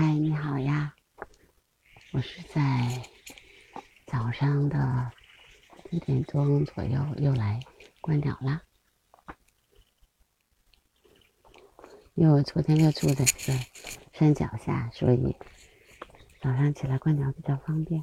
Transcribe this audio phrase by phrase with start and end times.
[0.00, 0.94] 嗨，你好呀！
[2.12, 3.02] 我是在
[4.06, 5.12] 早上的
[5.90, 7.60] 一点钟左右又来
[8.00, 8.62] 观鸟啦，
[12.14, 13.52] 因为我昨天就住在这
[14.14, 15.36] 山脚下，所以
[16.40, 18.02] 早上起来观鸟比较方便。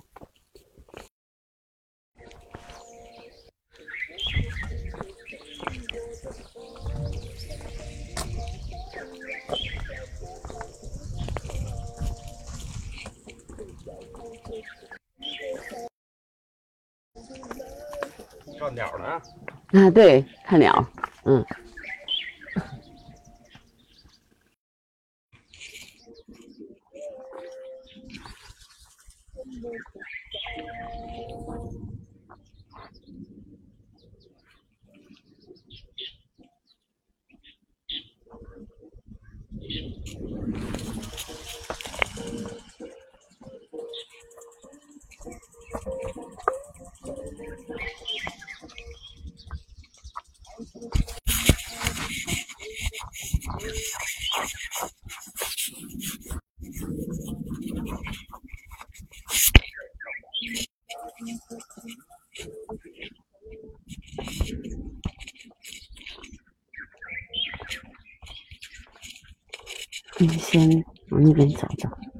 [18.57, 19.79] 看鸟呢？
[19.79, 20.85] 啊，对，看鸟，
[21.25, 21.45] 嗯。
[70.19, 72.16] 你先往那边走走。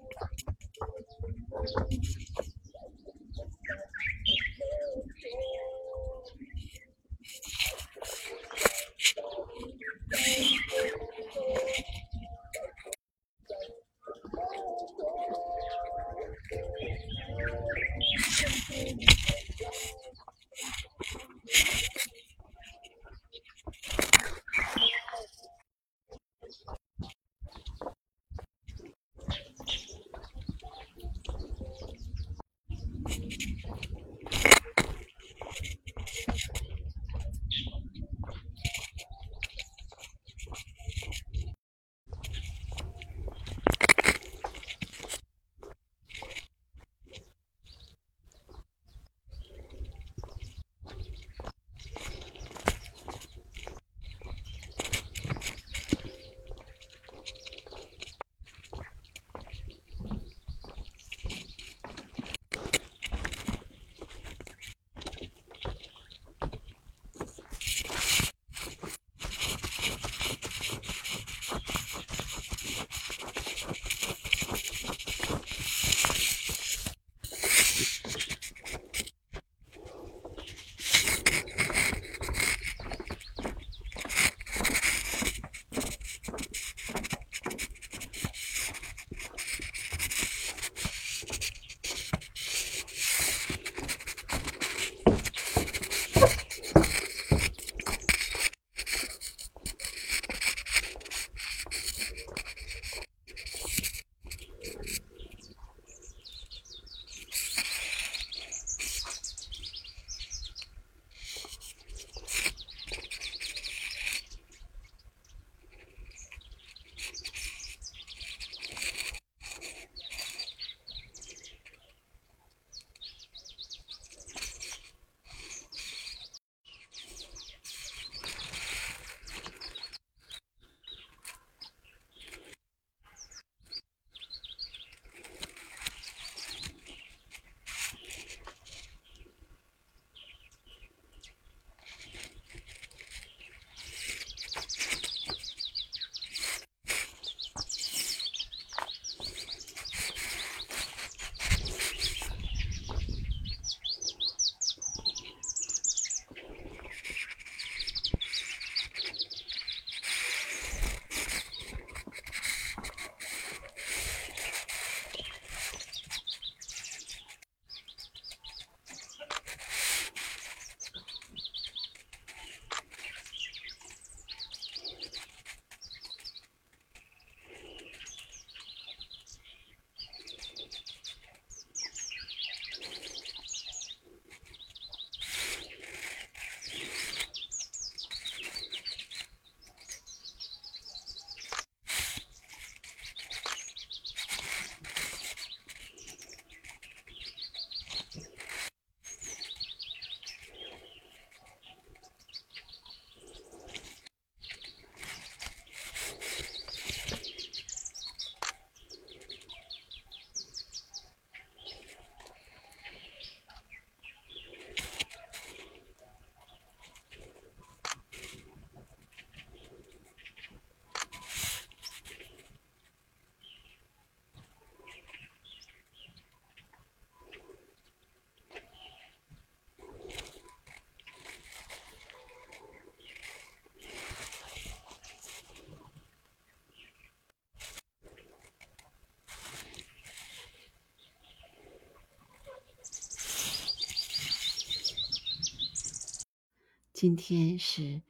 [247.00, 248.02] 今天是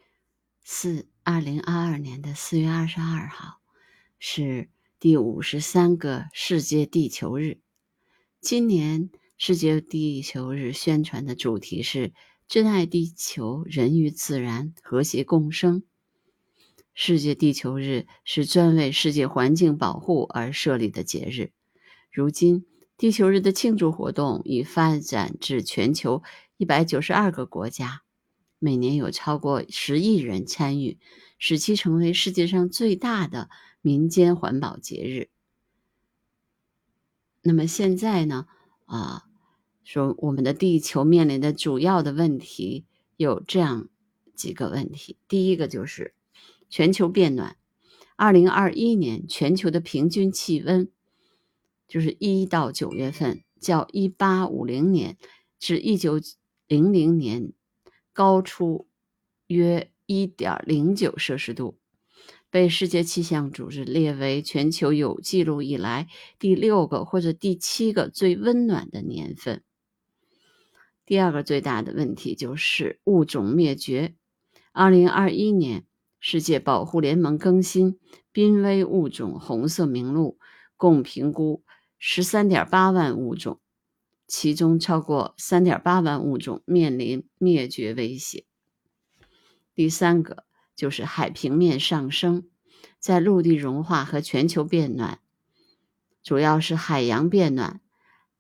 [0.64, 3.60] 四二零二二年的四月二十二号，
[4.18, 7.60] 是第五十三个世界地球日。
[8.40, 12.14] 今年世界地球日宣传的主题是
[12.48, 15.84] “珍爱地球，人与自然和谐共生”。
[16.96, 21.52] 世界地球日是专为世界环境保护而设立的节日。
[22.10, 26.24] 如今，地球日的庆祝活动已发展至全球
[26.56, 28.04] 一百九十二个国家。
[28.60, 30.98] 每年有超过十亿人参与，
[31.38, 33.50] 使其成为世界上最大的
[33.82, 35.30] 民间环保节日。
[37.44, 38.48] 那么现在呢？
[38.86, 39.26] 啊，
[39.84, 43.90] 说我们的地球面临的主要的问题有这样
[44.34, 46.16] 几个问题：第一个就是
[46.70, 47.58] 全球变暖。
[48.16, 50.90] 二零二一年全球的平均气温，
[51.88, 55.18] 就是一到九月份，较一八五零年
[55.60, 56.20] 至一九
[56.68, 57.54] 零零年。
[58.18, 58.88] 高出
[59.46, 61.78] 约一点零九摄氏度，
[62.50, 66.08] 被世界气象组织列为全球有记录以来
[66.40, 69.62] 第六个或者第七个最温暖的年份。
[71.06, 74.16] 第二个最大的问题就是物种灭绝。
[74.72, 75.86] 二零二一年，
[76.20, 78.00] 世界保护联盟更新
[78.32, 80.40] 濒危物种红色名录，
[80.76, 81.64] 共评估
[82.00, 83.60] 十三点八万物种。
[84.28, 88.46] 其中超过三点八万物种面临灭绝威胁。
[89.74, 90.44] 第三个
[90.76, 92.48] 就是海平面上升，
[93.00, 95.20] 在陆地融化和全球变暖，
[96.22, 97.80] 主要是海洋变暖、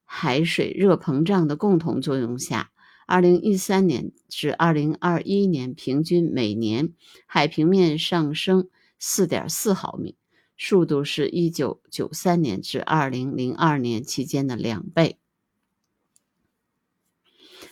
[0.03, 2.71] 海水热膨胀的共同作用下，
[3.05, 6.93] 二零一三年至二零二一年平均每年
[7.25, 8.67] 海平面上升
[8.99, 10.17] 四点四毫米，
[10.57, 15.19] 速度是一九九三年至二零零二年期间的两倍。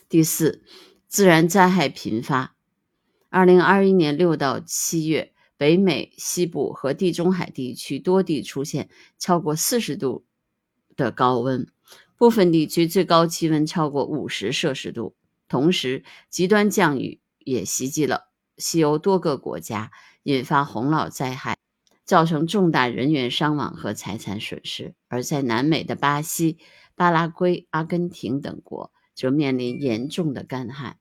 [0.08, 0.64] 第四，
[1.08, 2.56] 自然灾害频发。
[3.30, 10.24] 二零二一年六到七月，北美西部和地中海地区多地出现超过四十度
[10.96, 11.68] 的高温，
[12.18, 15.16] 部分地区最高气温超过五十摄氏度。
[15.48, 19.92] 同时，极端降雨也袭击了西欧多个国家，
[20.22, 21.58] 引发洪涝灾害，
[22.04, 24.94] 造成重大人员伤亡和财产损失。
[25.08, 26.60] 而在南美的巴西、
[26.94, 28.92] 巴拉圭、阿根廷等国。
[29.16, 31.00] 则面临严重的干旱。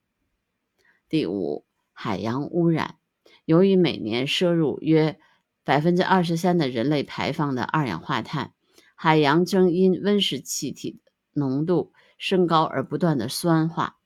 [1.07, 2.95] 第五，海洋污染。
[3.45, 5.19] 由于每年摄入约
[5.63, 8.53] 百分之二十三的人类排放的二氧化碳，
[8.95, 10.99] 海洋正因温室气体
[11.33, 13.97] 浓度升高而不断的酸化。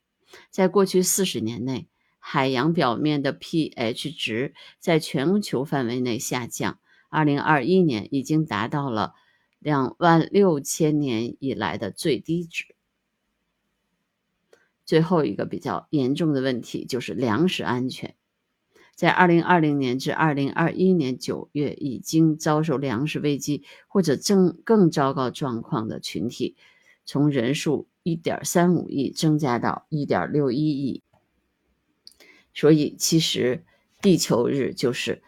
[0.50, 6.78] 在过去四十年内，海洋表面的 pH 值在全球范围内下降。
[7.08, 9.14] 二零二一年已经达到了
[9.58, 12.76] 两万六千年以来的最低值。
[14.90, 18.16] 最后一个比较严重的问题就是粮食安全。
[18.96, 26.56] 在二零二零年至二零二一年九月，已经遭受粮食危机或者更更糟糕状况的群体，
[27.04, 31.04] 从人数一点三五亿增加到一点六一亿。
[32.52, 33.64] 所以，其实
[34.02, 35.22] 地球日就是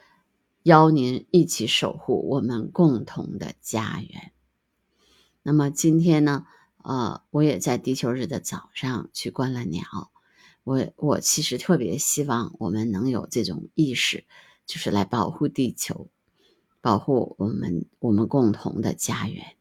[0.64, 4.32] 邀您一起守护我们共同的家园。
[5.44, 6.46] 那么今天呢？
[6.84, 10.10] 呃，我也在地球日的早上去观了鸟。
[10.64, 14.24] 我我其实特别希望我们能有这种意识，
[14.66, 16.08] 就是来保护地球，
[16.80, 19.56] 保护我们我们共同的家园。